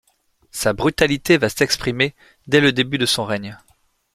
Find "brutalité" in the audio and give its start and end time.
0.73-1.37